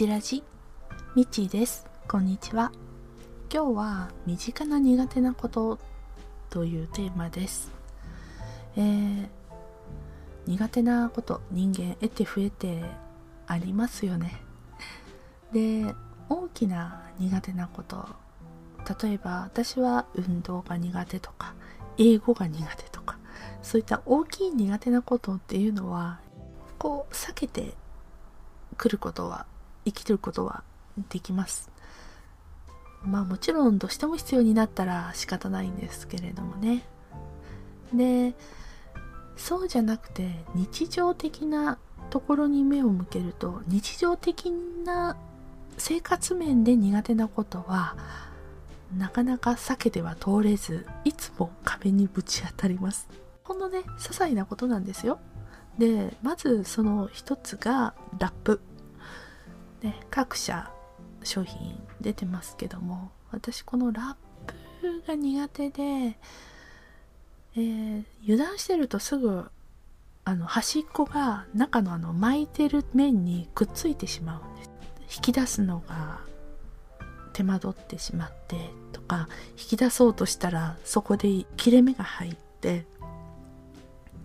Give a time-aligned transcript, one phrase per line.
[0.00, 0.42] ちラジ？
[1.14, 1.86] みちです。
[2.08, 2.72] こんにちは。
[3.52, 5.78] 今日は身近な苦手なこと
[6.48, 7.70] というテーマです。
[8.78, 9.28] えー、
[10.46, 12.82] 苦手なこと人間得て増えて
[13.46, 14.40] ありますよね。
[15.52, 15.94] で
[16.30, 18.08] 大きな苦手なこと
[19.02, 21.52] 例えば私は運動が苦手とか
[21.98, 23.18] 英語が苦手とか
[23.60, 26.20] そういった大きい苦手なことっていうのは
[26.78, 27.74] こう避けて
[28.78, 29.44] くることは
[29.92, 30.62] 生きることは
[31.08, 31.70] できます。
[33.02, 36.84] まあもちろんどうしても必要になったら仕方ないんですけれどもね。
[37.92, 38.34] で
[39.36, 41.78] そうじゃなくて日常的な
[42.10, 44.50] ところに目を向けると日常的
[44.84, 45.16] な
[45.78, 47.96] 生活面で苦手なことは
[48.96, 53.08] なかなか避けては通れずいつも壁にぶち当たります。
[53.44, 55.18] ほんのね些細なことなんですよ。
[55.78, 58.60] でまずその一つがラップ。
[59.82, 60.70] ね各社
[61.22, 69.44] 商品出てますけども私このラップが苦手で、えー、油断してるとすぐ
[70.24, 74.70] あの端っこが中のあの巻いてる面にくっついてしまうんです。
[75.16, 76.20] 引き出すのが
[77.32, 82.86] 手間取ってしまってとか引き出そうとしたらそこで切れ目が入って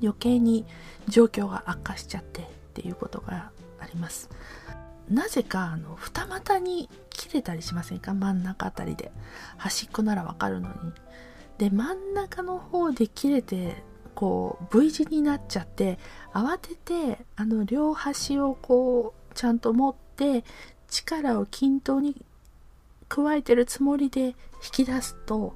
[0.01, 0.65] 余計に
[1.07, 4.29] 状況が悪化しちゃってっていうことがあります。
[5.09, 8.13] なぜかあの二股に切れたりしませんか？
[8.13, 9.11] 真ん中あたりで。
[9.57, 10.75] 端っこならわかるのに。
[11.57, 15.99] で真ん中の方で切れてこう V 字になっちゃって
[16.33, 20.43] 慌ててあの両端をこうちゃんと持って
[20.87, 22.25] 力を均等に
[23.07, 24.33] 加えてるつもりで引
[24.71, 25.55] き出すと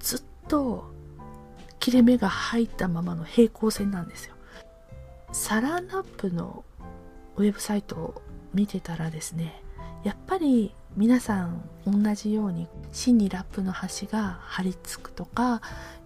[0.00, 0.90] ずっと
[1.78, 4.34] 切れ目が入ったままの平行線なんですよ。
[5.32, 6.64] サランラップの
[7.42, 8.22] ウェブサイトを
[8.54, 9.60] 見てたらですね
[10.04, 15.60] やっぱり皆さん同じように芯にラップの端が張り付くとか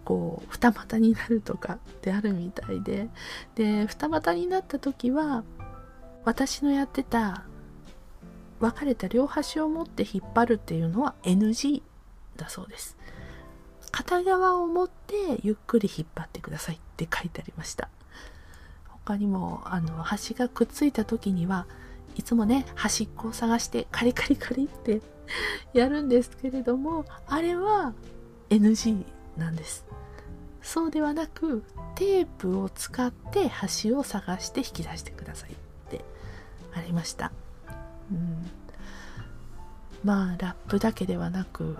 [0.04, 3.08] こう二股になるとか ってあるみたいで。
[3.54, 5.44] で二股になった時は
[6.24, 7.44] 私のやってた
[8.60, 11.82] 分かれた両端を持って引っ張るっていうのは NG
[12.36, 12.96] だそうです。
[13.90, 17.88] 片側を持ってゆっくり引っ張ってくださいって書いてありました。
[19.06, 21.66] 他にもあの端がくっついた時には
[22.16, 25.00] いつもね端っこを探してカリカリカリって
[25.72, 27.94] やるんですけれどもあれは
[28.50, 29.04] NG
[29.36, 29.86] なんです。
[30.60, 31.62] そうではなく
[31.94, 35.54] テープを使って端を探して引き出してくださいっ
[35.88, 36.04] て
[36.74, 37.30] ありました。
[38.10, 38.50] うん。
[40.02, 41.76] まあラップだけではなく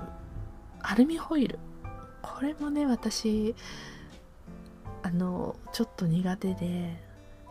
[0.81, 1.59] アルミホイル。
[2.23, 3.57] これもね私
[5.03, 7.06] あのちょっと苦手で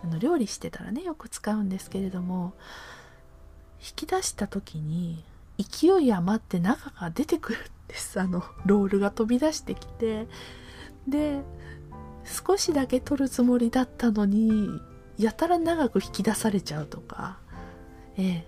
[0.06, 2.54] あの料理してたらねよく使うんですけれども
[3.82, 5.24] 引き出した時に
[5.58, 8.20] 勢い余って中が出てくるんです。
[8.22, 10.28] あのロールが飛び出してきて。
[11.08, 11.44] で
[12.24, 14.82] 少しだけ取るつもりだったのに
[15.20, 17.38] やたら長く引き出されちゃうとか。
[18.18, 18.44] え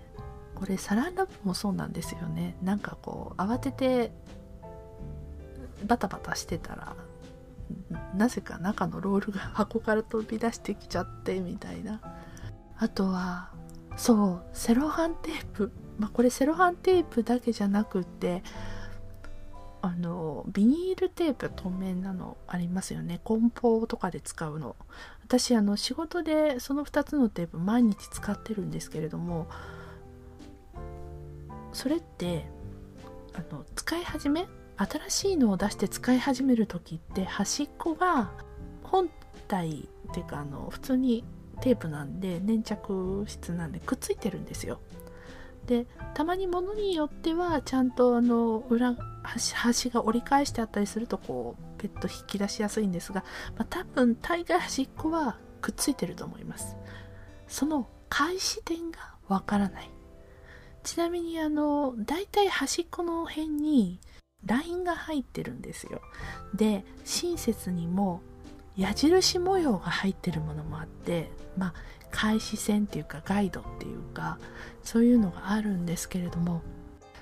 [0.56, 2.56] これサランラップもそうなんですよね。
[2.62, 4.10] なんかこう慌てて
[5.86, 6.96] バタバタしてたら
[8.14, 12.00] なぜか中のロールが箱から飛び出してきちゃってみたいな。
[12.78, 13.50] あとは
[13.96, 15.72] そうセロハンテープ。
[15.98, 18.42] まあこれセロハンテープだけじゃなくって
[19.82, 23.20] あのビニールテープ透明なのありますよね。
[23.24, 24.76] 梱包とかで使うの。
[25.24, 29.46] 私あの仕事でその2つのテープ毎日使ってるんですけれども
[31.74, 32.46] それって
[33.34, 38.30] あの使い始め新しいのを出して使い始める時って端っこが
[38.82, 39.10] 本
[39.48, 41.24] 体っていうかあの普通に
[41.60, 44.80] テープなんで粘着質なんでくっついてるんですよ。
[45.66, 53.22] でたまに物によってはちゃんとあの裏端端が折り返してあったりするとこうペット引き出しやすいんですが、
[53.56, 56.76] まあ、多分大概端っこはくっついてると思います。
[57.48, 58.98] その開始点が
[59.28, 59.90] わからない。
[60.84, 64.00] ちなみにあの大体端っこの辺に
[64.46, 66.00] ラインが入ってるんですよ。
[66.54, 68.20] で親切にも
[68.76, 71.74] 矢印模様が入ってるものもあってまあ
[72.10, 74.38] 開始線っていうかガイドっていうか
[74.82, 76.62] そういうのがあるんですけれども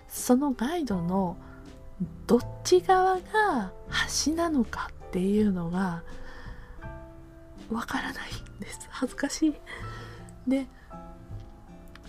[0.09, 1.37] そのガイドの
[2.27, 6.03] どっち側が端なのかっていうのが
[7.71, 8.87] わからないんです。
[8.91, 9.55] 恥ずかしい。
[10.47, 10.67] で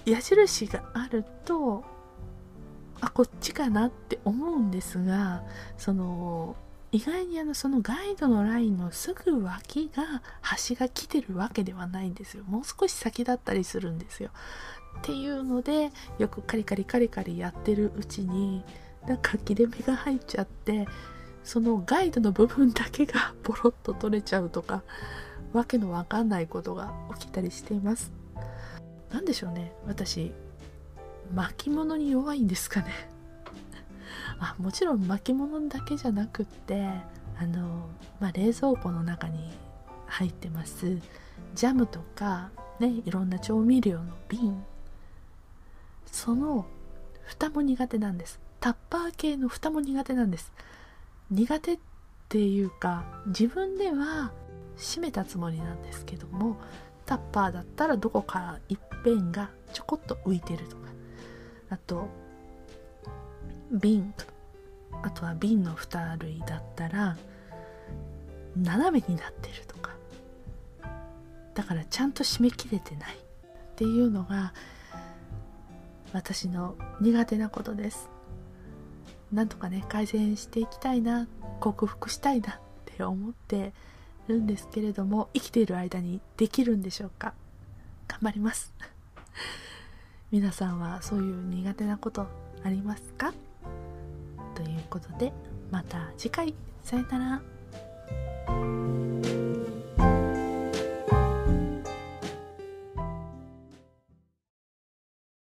[0.05, 1.83] 矢印があると
[3.01, 5.43] あこっちかなって思うんですが
[5.77, 6.55] その
[6.91, 12.43] 意外にあのそのガイドのラインのすぐ脇が端が来てるわけではないんですよ。
[12.45, 14.29] もう少し先だったりするんですよ。
[14.99, 18.63] っていうのでよくカリカリカリカリやってるうちに
[19.05, 20.87] なんか切れ目が入っちゃって
[21.43, 24.81] そのガイドの部分だけが ボロッと取れちゃうとか
[25.53, 28.11] わけのわかんないことが起きたりしています。
[29.11, 30.31] 何でしょうね私。
[31.33, 32.87] 巻物に弱いんですかね。
[34.39, 36.89] あもちろん巻物だけじゃなくって
[37.39, 37.89] あの、
[38.19, 39.57] まあ、冷蔵庫の中に
[40.07, 40.99] 入ってます。
[41.55, 44.63] ジャムとかねいろんな調味料の瓶。
[46.05, 46.65] その
[47.23, 48.39] 蓋も苦手なんです。
[48.59, 50.51] タッパー系の蓋も苦手なんです。
[51.29, 51.79] 苦手っ
[52.29, 54.31] ていうか自分では
[54.77, 56.57] 閉めたつもりなんですけども
[57.05, 60.87] タッパーだったらどこか一辺がちょこっと浮いてるとか
[61.69, 62.07] あと
[63.71, 64.13] 瓶。
[65.03, 67.17] あとは瓶の蓋類だったら
[68.55, 69.91] 斜めになってるとか。
[71.53, 73.15] だからちゃんと締め切れてない。
[73.15, 73.19] っ
[73.75, 74.53] ていうのが
[76.13, 78.09] 私の苦手なことです。
[79.31, 81.27] なんとかね改善していきたいな。
[81.59, 82.53] 克服したいな。
[82.53, 83.73] って思って
[84.27, 87.33] るんですけれども生きている間にできるんでしょうか。
[88.07, 88.73] 頑張ります。
[90.29, 92.27] 皆さんはそういう苦手なこと
[92.63, 93.33] ありますか？
[94.55, 95.31] ということで
[95.71, 96.53] また次回。
[96.83, 98.76] さよなら。